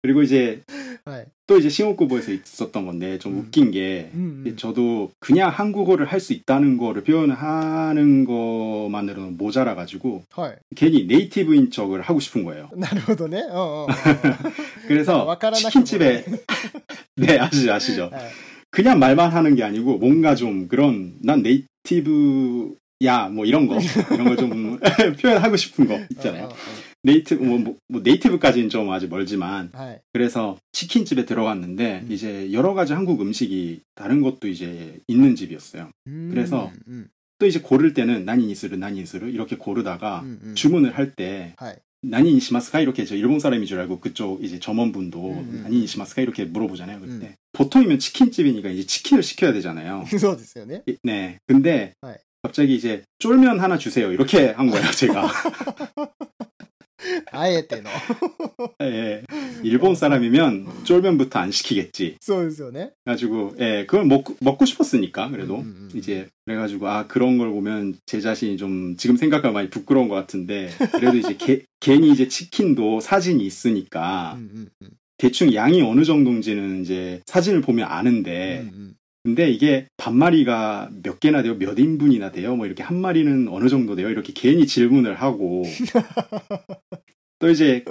[0.02, 0.60] 그리고 이제
[1.04, 1.26] はい。
[1.46, 3.38] 또 이제 싱호쿠보에서 있었던 건데 좀 음.
[3.40, 10.56] 웃긴 게 うんうん 저도 그냥 한국어를 할 수 있다는 거를 표현하는 것만으로는 모자라 가지고 はい。
[10.76, 12.68] 괜히 네이티브인 척을 하고 싶은 거예요.
[12.76, 13.40] なるほどね。
[13.40, 14.52] うん うんうんうん。
[14.88, 16.24] 그래서 わからなくもない 치킨집에
[17.16, 18.10] 네 아시죠 아시죠.
[18.75, 23.77] 그냥 말만 하는 게 아니고 뭔가 좀 그런 난 네이티브야 뭐 이런 거
[24.13, 24.79] 이런 걸 좀
[25.21, 26.43] 표현하고 싶은 거 있잖아요.
[26.43, 26.55] 어, 어, 어.
[27.03, 30.01] 네이티브 뭐, 뭐, 뭐, 네이티브까지는 좀 아직 멀지만 아, 예.
[30.11, 32.11] 그래서 치킨집에 들어갔는데 음.
[32.11, 35.89] 이제 여러 가지 한국 음식이 다른 것도 이제 있는 집이었어요.
[36.07, 37.07] 음, 그래서 음.
[37.39, 41.75] 또 이제 고를 때는 난이니스르 난이니스르 이렇게 고르다가 음, 주문을 할때 아, 예.
[42.09, 45.37] 난인이시마스카 이렇게 이제 일본 사람인 줄 알고 그쪽 이제 점원분도 음.
[45.37, 45.61] 음.
[45.63, 46.99] 난인이시마스카 이렇게 물어보잖아요.
[46.99, 47.35] 그때 음.
[47.53, 50.05] 보통이면 치킨집이니까 이제 치킨을 시켜야 되잖아요.
[50.09, 50.83] 그거 됐어요, 네.
[51.03, 51.39] 네.
[51.47, 52.17] 근데 네.
[52.41, 54.11] 갑자기 이제 쫄면 하나 주세요.
[54.11, 55.31] 이렇게 한 거예요, 제가.
[57.32, 57.88] あえての。
[58.82, 59.22] 예.
[59.62, 62.16] 일본 사람이면 쫄면부터 안 시키겠지.
[62.20, 62.90] そうですよね。
[63.04, 65.98] 그래가지고 예, 그걸 먹고 먹고 싶었으니까 그래도 음, 음, 음.
[65.98, 70.68] 이제 그래가지고 아 그런 걸 보면 제 자신이 좀 지금 생각하면 많이 부끄러운 것 같은데
[70.92, 77.20] 그래도 이제 개- 괜히 이제 치킨도 사진이 う 있으니까 んうんうん 대충 양이 어느 정도인지는 이제
[77.26, 78.94] 사진을 보면 う 아는데 んうん
[79.25, 81.57] 근데 이게 반마리가 몇 개나 돼요?
[81.57, 82.55] 몇 인분이나 돼요?
[82.55, 84.07] 뭐 이렇게 한 마리는 어느 정도 돼요?
[84.11, 85.63] 이렇게 괜히 질문을 하고
[87.39, 87.83] 또 이제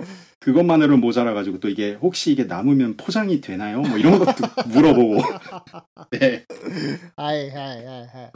[0.43, 3.81] 그것만으로 모자라가지고 또 이게 혹시 이게 남으면 포장이 되나요?
[3.81, 4.33] 뭐 이런 것도
[4.67, 5.17] 물어보고
[6.11, 6.45] 네,
[7.17, 8.31] はいはいはいはい。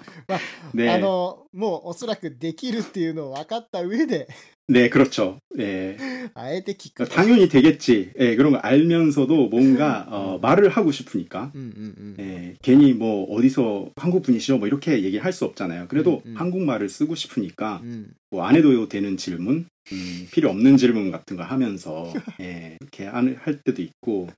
[0.73, 4.27] 네, あの、もうおそらくできるっていうのを分かった上で、
[4.69, 5.39] 네, 그렇죠.
[5.56, 5.97] 네,
[6.34, 7.08] あえて聞く。
[7.08, 8.12] 당연히 되겠지.
[8.19, 12.25] 예, 그런 거 알면서도 뭔가 어, 말을 하고 싶으니까 うんうんうん。
[12.25, 14.58] 예, 괜히 뭐 어디서 한국 분이시죠?
[14.58, 15.88] 뭐 이렇게 얘기를 할 수 없잖아요.
[15.89, 16.36] 그래도 음, 음.
[16.38, 18.13] 한국말을 쓰고 싶으니까 うん。
[18.32, 23.59] 뭐 안 해도 되는 질문, 음, 필요 없는 질문 같은 걸 하면서 예, 이렇게 할
[23.64, 24.29] 때도 있고.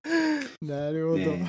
[1.16, 1.26] 네.
[1.26, 1.44] 네.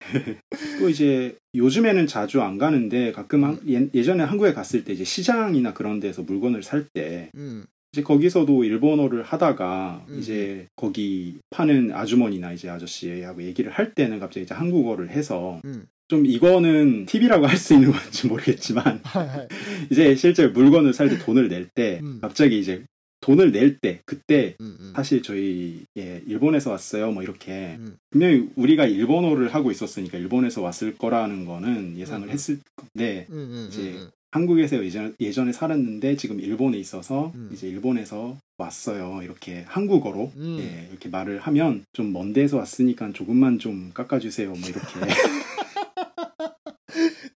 [0.78, 5.72] 또 이제 요즘에는 자주 안 가는데 가끔 한, 예, 전에 한국에 갔을 때 이제 시장이나
[5.72, 7.64] 그런 데서 물건을 살때 음.
[7.92, 10.18] 이제 거기서도 일본어를 하다가 음.
[10.18, 15.86] 이제 거기 파는 아주머니나 이제 아저씨하고 얘기를 할 때는 갑자기 이제 한국어를 해서 음.
[16.08, 19.00] 좀 이거는 팁이라고 할 수 있는 건지 모르겠지만
[19.90, 22.18] 이제 실제 물건을 살 때 돈을 낼때 음.
[22.20, 22.84] 갑자기 이제
[23.20, 24.92] 돈을 낼 때 그때 음, 음.
[24.96, 27.78] 사실 저희 예, 일본에서 왔어요 뭐 이렇게.
[28.10, 33.26] 분명히 우리가 일본어를 하고 있었으니까 일본에서 왔을 거라는 거는 예상을 했을 건데
[33.68, 33.94] 이제
[34.32, 40.32] 한국에서 예전, 예전에 살았는데 지금 일본에 있어서 이제 일본에서 왔어요 이렇게 한국어로.
[40.58, 44.86] 예, 이렇게 말을 하면 좀 먼 데서 왔으니까 조금만 좀 깎아주세요 뭐 이렇게.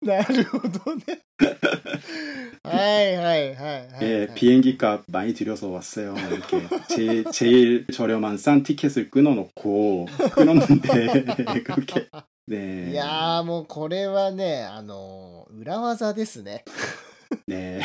[0.06, 1.22] なるほどね。
[2.64, 4.04] はいはいはいはい。
[4.04, 6.16] 예, 비행기 값 많이 들여서 왔어요.
[6.32, 11.26] 이렇게 제, 제일 저렴한 싼 티켓을 끊어놓고 끊었는데
[11.64, 16.64] 그렇게 い 네, やーもうこれはね、あのー裏技ですね。
[17.48, 17.82] 네.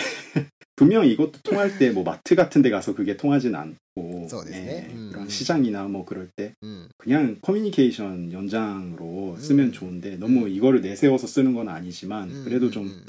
[0.82, 5.10] 분명 이것도 통할 때 뭐 마트 같은 데 가서 그게 통하진 않고 네, 음.
[5.12, 6.88] 그런 시장이나 뭐 그럴 때 음.
[6.98, 9.72] 그냥 커뮤니케이션 연장으로 쓰면 음.
[9.72, 12.42] 좋은데 너무 이거를 내세워서 쓰는 건 아니지만 음.
[12.46, 13.06] 그래도 좀 음.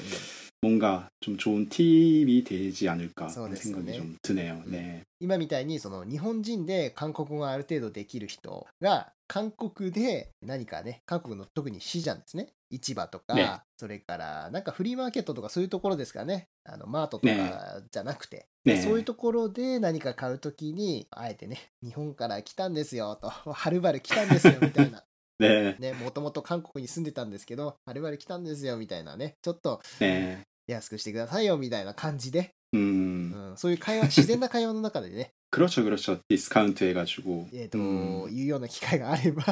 [0.62, 4.62] 뭔가 좀 좋은 팁이 되지 않을까そう 하는 ですよね 생각이 좀 드네요.
[4.66, 5.02] 네.
[5.20, 25.04] 今みたいにその日本人で韓国語がある程度できる人が韓国で何かね韓国の特に市場ですね市場とか、ねそれからなんかフリーマーケットとかそういうところですかねあのマートとねかじゃなくて、ねそういうところで何か買うときにあえてね日本から来たんですよとはるばる来たんですよみたいな
[25.40, 25.78] 네.
[25.78, 30.42] ねもともと韓国に住んでたんですけどはるばる来たんですよみたいなねちょっと 네.
[30.66, 33.32] 安くしてくださいよみたいな感じで、 음.
[33.50, 36.18] うん、そういう会話自然な会話の中でね 그렇죠, 그렇죠.
[36.28, 37.48] 디스카운트 해가지고.
[37.52, 38.26] えーと 음.
[38.34, 39.42] 言うような機会があれば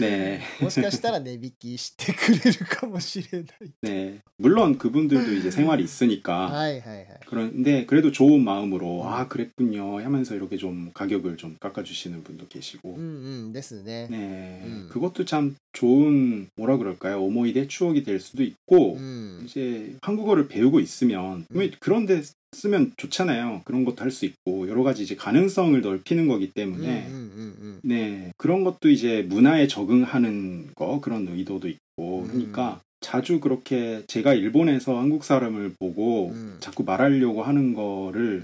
[0.00, 0.40] 네.
[0.60, 3.70] もしかしたら値引きしてくれるかもしれない。
[3.82, 4.18] 네.
[4.36, 6.48] 물론 그분들도 이제 생활이 있으니까.
[6.50, 7.06] はいはいはい。
[7.28, 14.08] 그런데 그래도 좋은 마음으로 아 그랬군요 하면서 이렇게 좀 가격을 좀 깎아주시는 분도 계시고 うんうんですね。
[14.10, 14.88] 네 음.
[14.90, 19.42] 그것도 참 좋은 뭐라 그럴까요 오모이대 추억이 될 수도 있고 うん。
[19.46, 21.70] 이제 한국어를 배우고 있으면 음.
[21.78, 22.22] 그런데
[22.53, 23.61] 쓰면 좋잖아요.
[23.65, 27.07] 그런 것도 할 수 있고 여러 가지 이제 가능성을 넓히는 거기 때문에.
[27.07, 28.31] 음, 음, 음, 네.
[28.37, 32.27] 그런 것도 이제 문화에 적응하는 거 그런 의도도 있고.
[32.27, 38.43] 그러니까 자주 그렇게 제가 일본에서 한국 사람을 보고 자꾸 말하려고 하는 거를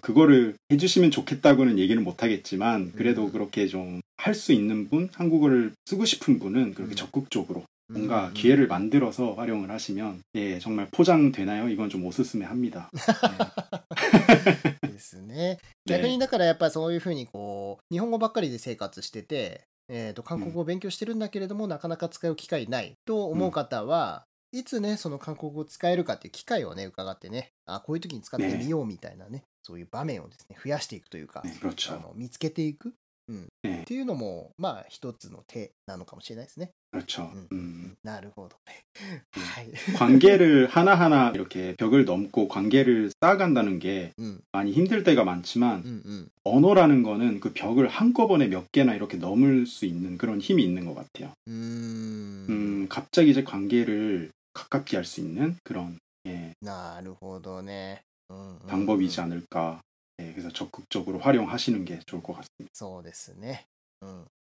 [0.00, 6.38] 그거를 해주시면 좋겠다고는 얘기는 못하겠지만 그래도 그렇게 좀 할 수 있는 분 한국어를 쓰고 싶은
[6.40, 8.33] 분은 그렇게 적극적으로 뭔가 음, 음.
[8.33, 11.69] 기회를 만들어서 활용을 하시면 예 정말 포장되나요?
[11.69, 12.89] 이건 좀 오스스메 합니다.
[12.93, 14.81] 네.
[14.91, 15.35] ですね。
[15.35, 24.23] ね逆にだからやっぱそういうふうにこう日本語ばっかりで生活してて、えー、と韓国語を勉強してるんだけれども、なかなか使う機会ないと思う方は、
[24.53, 31.93] いつねその韓国語を使えるかっていう機会をね伺ってねあこういう時に使ってみようみたいなねそういう場面をですね増やしていくというか、 네, 그렇죠.
[31.93, 32.93] あの見つけていく、
[33.27, 36.71] うんねっていうのもまあ一つの手なのかもしれないですね。
[36.91, 37.31] 그렇죠.
[37.33, 37.93] うん 음.
[38.03, 38.83] なるほどね。
[39.31, 39.71] はい。
[39.97, 46.29] 관계를 하나하나 이렇게 벽을 넘고 관계를 쌓아간다는 게 うん、 많이 힘들 때가 많지만 うん、うん。
[46.43, 50.95] 언어라는 거는 그 벽을 한꺼번에 몇 개나 이렇게 넘을 수 있는 그런 힘이 있는 것
[50.95, 51.31] 같아요.
[51.47, 58.01] うーん 음, 갑자기 이제 관계를 가깝게 할 수 있는 그런 예, なるほどね。
[58.29, 59.79] うんうんうん 방법이지 않을까.
[60.19, 62.71] 예, 그래서 적극적으로 활용하시는 게 좋을 것 같습니다.
[62.73, 63.67] そうですね。
[64.01, 64.34] うん、 네,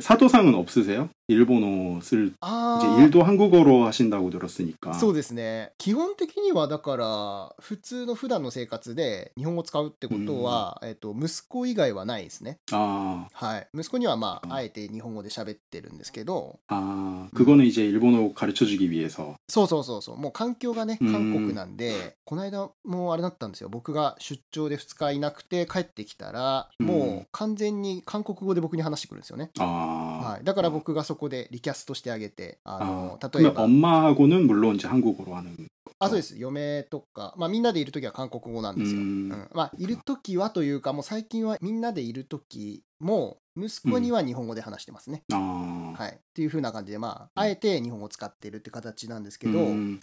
[0.00, 1.10] 사도상은 없으세요?
[1.28, 4.94] 일본어 쓸 あ 이제 ー 일도 한국어로 하신다고 들었으니까.
[4.94, 5.72] そうですね。
[5.76, 12.58] 基本的にはだから、普通の普段の生活で日本語使うってことは、えっと、息子以外はないですね。
[12.70, 13.68] 아, はい。
[13.74, 19.34] 息子にはまうんあ、あえて日本語で喋ってるんですけど、 아, 그거는 이제 일본어 가르쳐주기 위해서.
[19.48, 23.68] そうそうそうそう、もう環境がね、うん韓国なんで、この間もうあれだったんですよ。
[23.68, 29.50] 僕が出張で2日いなくて帰ってきたら、うんもう完全に韓国語で僕に話してくるんですよね。
[29.60, 30.44] 아, はい。
[30.44, 35.68] だから僕がそこでリキャストしてあげて、あ 아, の、例え 그러면 ば、 엄마하고는 물론 이제 한국어로 하는.
[35.98, 36.36] あ、そうです。
[36.38, 38.98] 嫁とか、まあみんなでいるときは韓国語なんですよ。
[38.98, 45.22] 음, うん、まあいるときはというか、もう最近はみんなでいるときも、息子には日本語で話してますね。
[45.32, 46.10] 아, はい。
[46.12, 49.98] っていう風な感じで、まあ、あえて日本語を使ってるって形なんですけど、 음,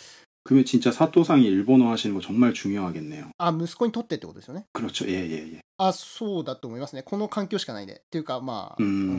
[0.47, 3.31] 그러면 진짜 사토상이 일본어 하시는 거 정말 중요하겠네요.
[3.37, 4.65] あ、息子にとってってことですよね。
[4.73, 5.05] 그렇죠.
[5.07, 5.59] 예, 예, 예.
[5.77, 7.01] あ、そうだと思いますね。
[7.01, 8.03] この環境しかないんで。
[8.05, 9.09] っていうか、まあ、うんうんうんう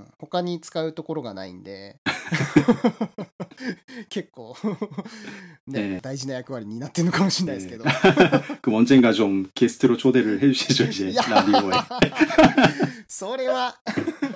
[0.00, 2.00] ん他に使うところがないんで、
[4.08, 4.56] 結構
[5.66, 7.84] ね、ね大事な役割になってるのかもしれないですけど。
[8.62, 11.22] 그럼 언젠가 좀 게스트로 초대를 해주시죠 이제 야.
[11.22, 11.72] 라디오에.
[13.08, 13.76] それは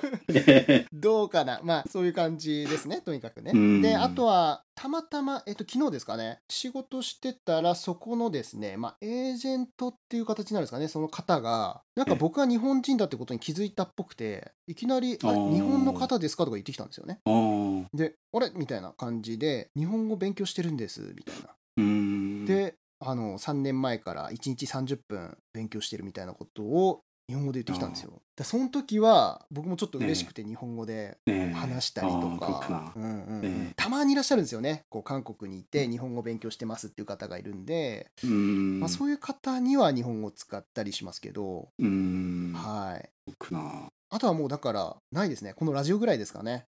[0.92, 1.60] どうかな。
[1.62, 3.82] まあそういう感じですねとにかくね、うん。
[3.82, 6.38] であとはたまたま、えっと、昨日ですかね。
[6.50, 11.82] 仕事してたらそこのですねまあエージェントっていう形になるんですかねその方が。
[11.96, 17.20] なんか僕が日本人だってことに気づいたっぽくていきなり「あ日本の方ですか?」とか言ってきたんですよね。
[17.26, 21.54] 어, で「あれ?」みたいな感じで「日本語勉強してるんです」みたいな。
[21.78, 28.20] 음, であの3年前から1日30分勉強してるみたいなことを日本語で言ってきたんですよ。
[28.36, 31.18] だその時は僕もちょっと嬉しくて日本語で
[31.54, 33.06] 話したりとか、うんう
[33.46, 34.84] ん、たまにいらっしゃるんですよね。
[34.88, 45.54] こう韓国にいて日本語勉強してますっていう方がいるんで、まあ、そういう方には日本語を使ったりしますけど、はい、僕あとはもうだからないですね。
[45.54, 46.66] このラジオぐらいですかね。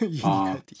[0.00, 0.26] 家に帰
[0.58, 0.80] ってき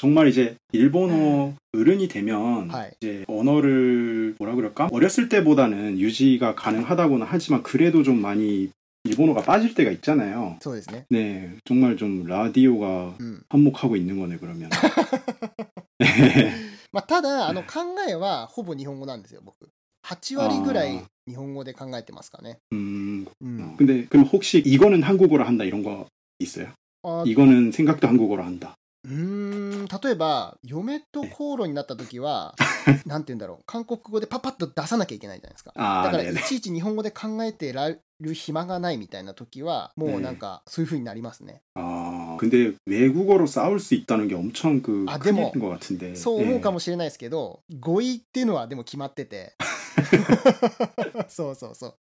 [0.00, 2.90] 정말 이제 일본어 어른이 되면 하이.
[3.00, 8.70] 이제 언어를 뭐라 그럴까 어렸을 때보다는 유지가 가능하다고는 하지만 그래도 좀 많이
[9.04, 10.58] 일본어가 빠질 때가 있잖아요.
[10.60, 11.06] そうですね。
[11.10, 14.68] 네, 정말 좀 라디오가 うん、 한몫하고 있는 거네 그러면.
[15.98, 16.52] 네.
[16.92, 19.68] まあ、ただあの考えはほぼ日本語なんですよ僕
[20.04, 26.06] 8割ぐらいあー日本語で考えてますかね、 음, うん、 근데 그럼 혹시 이거는 한국어로 한다 이런 거
[26.38, 26.68] 있어요?
[27.02, 28.74] あ 이거는 생각도 한국어로 한다.
[29.04, 32.54] うーん例えば嫁と口論になった時は
[33.04, 36.42] なんて言うんだろう韓国語でパパッと出さなきゃいけないじゃないですか 아, だからい 네네.
[36.42, 45.52] ちいち日本語で考えてられる暇がないみたいな時はもうなんかそういう風になりますね、 아, 근데 외국어로 싸울 수 있다는 게 엄청 그 아, 큰 데모.
[45.54, 46.16] 일인 것 같은데.
[46.16, 46.74] そう思うかも。
[46.74, 49.54] もしれないですけど語彙っていうのはでも決まってて
[51.28, 51.94] そうそうそう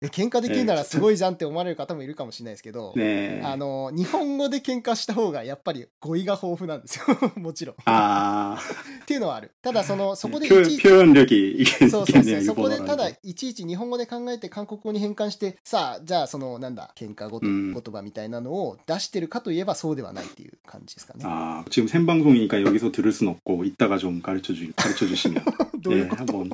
[0.00, 3.42] で喧嘩できるならすごいじゃんって思われる方もいるかもしれないですけど、 네.
[3.44, 7.04] あの日本語で喧嘩した方がやっぱり語彙が豊富なんですよ
[7.36, 7.76] もちろん。
[7.84, 8.58] 아,
[9.02, 13.16] っていうのはあるただその そこでい 표, ちいち 표현력이 이게 そうそうそう 있겠네요, そこで 일본어라는 ただ 게.
[13.22, 21.24] いちいち日本語で考えて韓国語に変換してさあじゃあそのなんだ喧嘩ごとうん言葉みたいなのを出してるかといえばそうではないっていう感じですかね。
[21.24, 25.44] 아, 지금 생방송이니까 여기서 들을 순 없고 이따가 좀 가르쳐 주 가르쳐 주시면
[25.80, 26.50] どうい 네, うこと 한번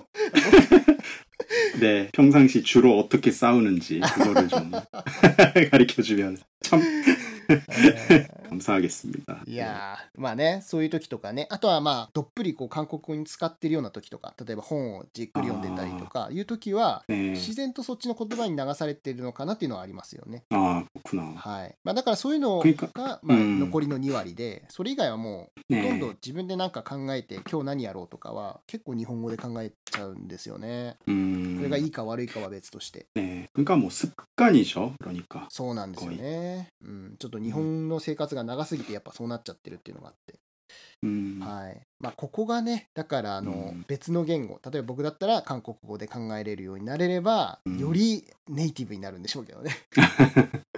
[1.80, 4.72] 네, 평상시 주로 어떻게 싸우는지 그거를 좀
[5.72, 6.82] 가르쳐 주면 참.
[7.50, 9.42] えー감사하겠습니다.
[9.46, 17.31] いやーまあねそういう時とかねあとはまあどっぷりこう韓国語に使ってるような時とか例えば本をじっくり読んでたりとかいう時は 네.
[17.33, 20.44] 自然とそっちの言葉に流されてるのかなっていうのはありますよね。
[20.50, 21.35] 아 그렇구나.
[21.35, 26.14] はいまあ、だからそういうの 그러니까 が、まあ、うん残りの2割でそれ以外はもうほとんど 네.
[26.22, 30.96] 自分で何か考えて今日何やろうとかは結構日本語で考えちゃうんですよね。
[31.07, 31.68] それ 음.
[31.70, 33.07] がいいか悪いかは別として。
[33.14, 33.48] 네.
[33.55, 34.94] 그러니까 뭐 습관이죠.
[35.03, 35.46] 그러니까.
[35.48, 36.68] そうなんですよね。
[36.83, 40.35] うん、ちょっと日本の生活が 長すぎてやっぱそうなっちゃってるっていうのがあって。
[41.05, 41.38] 음.
[41.40, 41.81] はい。
[42.00, 49.72] まあここがね、だからあの、うん別の言語、例えば僕だったら韓国語で考えれるようになれれば、うんよりネイティブになるんでしょうけどね。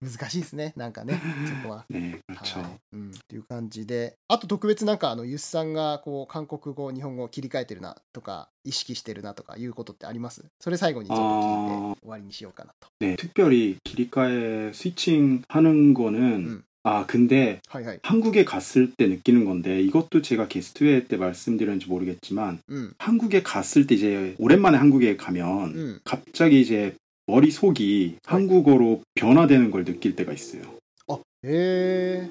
[0.00, 1.20] 難しいですね、なんかね、
[1.62, 1.84] そこは。
[1.90, 2.60] 네, 그렇죠.
[2.60, 16.64] はいうん、っていう感じであと特別なんかあのユスさんがこう韓国語日本語を切り替えてるなとか意識してるなとかいうことってありますそれ最後にちょっと聞いてあー終わりにしようかなと 네, 특별히 길이가에 스위칭 하는 거는 음.
[16.83, 17.97] 아, 근데 はいはい.
[18.03, 22.91] 한국에 갔을 때 느끼는 건데 이것도 제가 게스트 회의 때 말씀드렸는지 모르겠지만 음.
[22.97, 25.99] 한국에 갔을 때 이제 오랜만에 한국에 가면 음.
[26.03, 26.95] 갑자기 이제
[27.27, 30.61] 머릿속이 한국어로 변화되는 걸 느낄 때가 있어요.
[31.41, 32.29] 네,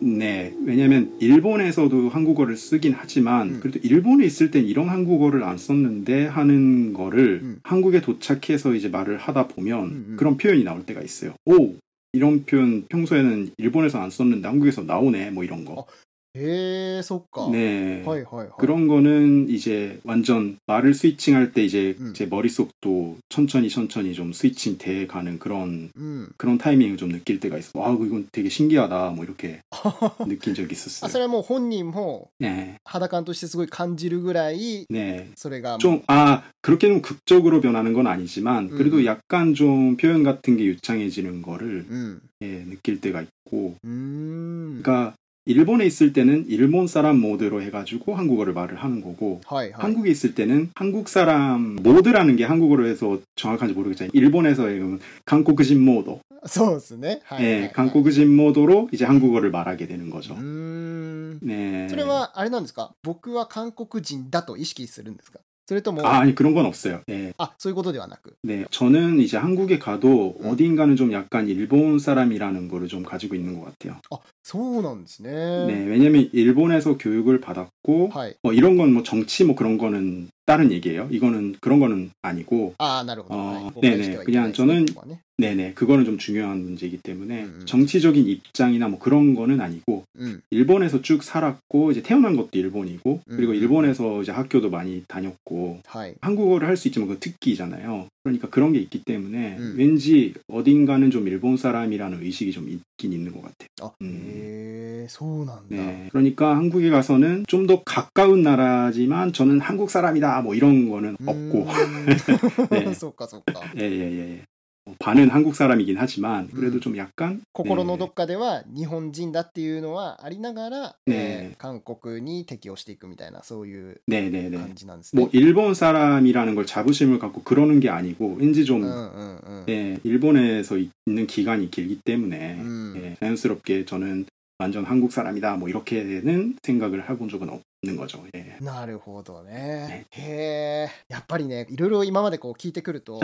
[0.00, 3.60] 네, 왜냐면 일본에서도 한국어를 쓰긴 하지만 음.
[3.60, 9.48] 그래도 일본에 있을 땐 이런 한국어를 안 썼는데 하는 거를 한국에 도착해서 이제 말을 하다
[9.48, 11.34] 보면 그런 표현이 나올 때가 있어요.
[11.44, 11.74] 오,
[12.14, 15.80] 이런 표현 평소에는 일본에서 안 썼는데 한국에서 나오네, 뭐 이런 거.
[15.80, 18.03] へ えそっか 네.
[18.05, 22.13] はいはいはい 그런 거는 이제 완전 말을 스위칭할 때 이제 음.
[22.13, 27.57] 제 머릿속도 천천히 천천히 좀 스위칭 돼 가는 그런 うん、 그런 타이밍을 좀 느낄 때가
[27.57, 27.71] 있어.
[27.83, 29.09] 아, 이건 되게 신기하다.
[29.15, 29.61] 뭐 이렇게
[30.27, 31.09] 느낀 적이 あ 있었어요.
[31.09, 32.75] それはもう本人も 네.
[32.85, 35.31] 肌感としてすごい感じるぐらい 네.
[35.35, 39.05] それがもう 좀, 아, 그렇게 좀 극적으로 변하는 건 아니지만, 그래도 음.
[39.05, 45.85] 약간 좀 표현 같은 게 유창해지는 거를, うん 예, 느낄 때가 있고, うーん 그러니까, 일본에
[45.85, 51.09] 있을 때는 일본 사람 모드로 해가지고 한국어를 말을 하는 거고, はいはい 한국에 있을 때는 한국
[51.09, 58.89] 사람 모드라는 게 한국어로 해서 정확한지 모르겠지만, 일본에서의 그 한국인 모드, そうですねはいはい、はい 예, 한국인 모드로
[58.91, 60.35] 이제 한국어를 말하게 되는 う 거죠.
[60.35, 61.87] ーん 네.
[61.89, 67.01] それはあれなんですか僕は韓国人だと意識するんですか それとも 아, 아니, 그런 건 없어요.
[67.09, 67.31] 예.
[67.37, 70.47] あそういうことではなく 네, 저는 이제 한국에 가도 음.
[70.49, 73.99] 어딘가는 좀 약간 일본 사람이라는 거를 좀 가지고 있는 것 같아요.
[74.09, 75.29] あそうなんですね
[75.67, 80.71] 네, 왜냐면 일본에서 교육을 받았고, はい 뭐 이런 건 뭐 정치 뭐 그런 거는 다른
[80.71, 81.07] 얘기예요.
[81.11, 84.85] 이거는 그런 거는 아니고, ああなるほど、あーはい、誤解してはいけないですね 네네.
[84.87, 87.66] ここはね 네네 그거는 좀 중요한 문제이기 때문에 음, 음.
[87.66, 90.40] 정치적인 입장이나 뭐 그런 거는 아니고 음.
[90.50, 93.36] 일본에서 쭉 살았고 이제 태어난 것도 일본이고 음.
[93.36, 94.22] 그리고 일본에서 음.
[94.22, 96.14] 이제 학교도 많이 다녔고 하이.
[96.20, 101.56] 한국어를 할 수 있지만 그 특기잖아요 그러니까 그런 게 있기 때문에 왠지 어딘가는 좀 일본
[101.56, 103.68] 사람이라는 의식이 좀 있긴 있는 것 같아요.
[103.82, 105.02] 아, 음.
[105.02, 105.06] 예.
[105.08, 105.62] 소운한다.
[105.68, 111.66] 네, 그러니까 한국에 가서는 좀 더 가까운 나라지만 저는 한국 사람이다 뭐 이런 거는 없고.
[112.70, 112.92] 네.
[112.94, 113.72] 속가 속가.
[113.78, 114.42] 예예예.
[114.85, 116.79] 뭐 반은 한국 사람이긴 하지만 그래도 음.
[116.81, 117.99] 좀 약간 心の 네.
[117.99, 124.57] どっかでは日本人だっていうのはありながら、ねえー韓国に適応していくみたいなそういう 네네네.
[124.57, 125.21] 感じなんですね。
[125.21, 129.65] 뭐 일본 사람이라는 걸 자부심을 갖고 그러는 게 아니고 왠지 う 좀 んうんうん。
[129.69, 132.93] 예, 일본에서 있는 기간이 길기 때문에 음.
[132.97, 134.25] 예, 자연스럽게 저는
[134.57, 138.23] 완전 한국 사람이다 뭐 이렇게는 생각을 해본 적은 없는 거죠.
[138.35, 138.57] 예.
[138.61, 140.05] なるほどね。
[140.11, 140.89] へえ。
[141.09, 143.23] やっぱりね、いろいろ今までこう聞いてくると、やっ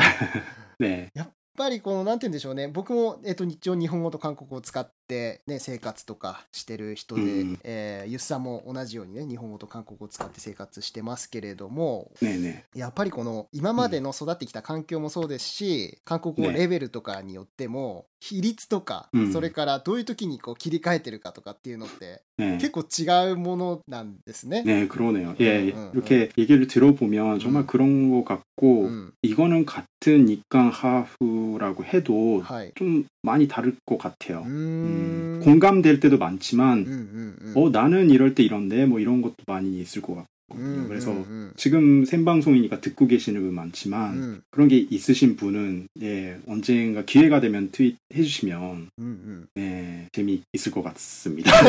[0.80, 1.10] 네,
[1.61, 2.69] ぱりこのなんて言うんでしょうね。
[2.69, 22.58] 僕もえっと日常日本語と韓国語を使っね生活とかしてる人で、うんえーゆっさんも同じようにね日本語と韓国語を使って生活してますけれども、 네, 네, やっぱりこの今までの育ってきた環境もそうですし、韓国語ねレベルとかによっても比率とか、うんそれからどういう時にこう切り替えてるかとかっていうのって 네.
[22.58, 24.64] 結構違うものなんですね。
[24.66, 25.36] 네, 그러네요.
[25.40, 27.68] 예, 음, 음, 이렇게 얘기를 들어보면 정말 음.
[27.68, 32.72] 그런 것 같고 うん、 이거는 같은 니강 하프라고 해도 はい。
[32.76, 34.42] 좀 많이 다를 것 같아요.
[34.42, 34.48] うー
[35.01, 35.41] 음.
[35.43, 40.03] 공감될 때도 많지만 음, 음, 어 나는 이럴 때 이런데 뭐 이런 것도 많이 있을
[40.03, 40.31] 것 같고.
[40.50, 40.88] 거든요.
[40.88, 47.04] 그래서 うんうん 지금 생방송이니까 듣고 계시는 분 많지만 うん 그런 게 있으신 분은 예 언젠가
[47.04, 49.48] 기회가 되면 트윗 해주시면 うんうん。
[49.58, 51.52] 예 재미 있을 것 같습니다.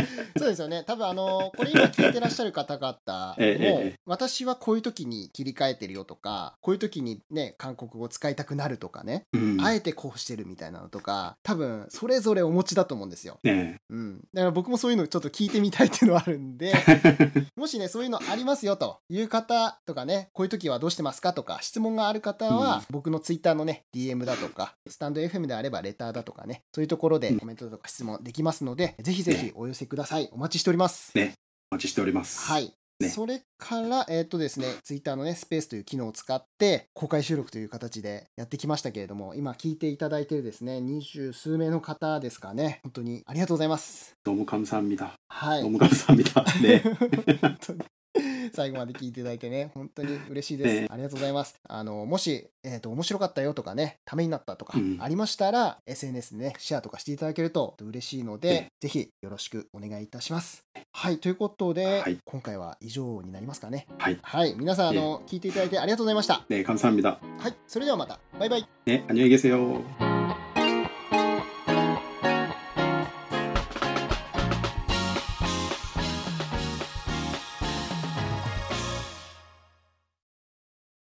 [0.37, 0.83] そうですよね。
[0.87, 13.39] 多分あのこれ今聞いてらっしゃる方々えええもえ私はこういう時に切り替えてるよとか、こういう時にね韓国語を使いたくなるとかね、 음, あえてこうしてるみたいなのとか、多分それぞれお持ちだと思うんですよ。
[13.43, 14.19] 네, うん。
[14.33, 16.73] だから僕もそういうのちょっと聞いてみたいっていうのはあるんで、
[17.55, 30.28] もしねそういう のありますよという方とかね、こういう時はどうしてますかとか、質問がある方は、僕の Twitter のね、DM だとか、スタンド FM であればレターだとかね、そういうところでコメントとか質問できますので、ぜひぜひお寄せください。
[30.32, 31.16] お待ちしております。
[31.16, 31.34] ね、
[31.70, 32.50] お待ちしております。
[32.50, 32.74] はい。
[33.00, 44.16] ね、それから、えっ、ー、とですね、ツイッターのね、スペースという機能を使って、公開収録という形でやってきましたけれども、今聞いていただいてるですね、二十数名の方ですかね、本当にありがとうございます。
[44.22, 45.14] どうも、かむさんみた。
[45.28, 45.62] はい。
[45.62, 46.24] どうも、かむさんみ。
[46.24, 46.82] ね。
[47.40, 47.80] 本当に
[48.53, 50.81] 最後まで聞いていただいてね、本当に嬉しいです。
[50.81, 51.55] ねありがとうございます。
[51.67, 60.63] あの、もし、えっ、と、面白かったよとかね、ためになったとかうんありましたら、SNS でね、シェアとかしていただけると嬉しいのでね、ぜひよろしくお願いいたします。
[60.91, 63.87] はい、ということで、はい今回は以上になりますかね。
[63.97, 64.19] はい。
[64.21, 66.45] はい、皆さん、あの、聞いていただいてありがとうございました。
[66.49, 67.19] 네, 감사합니다.
[67.39, 68.19] はい、それではまた。
[68.39, 68.67] バイバイ。
[68.85, 70.08] 네, 안녕히 계세요.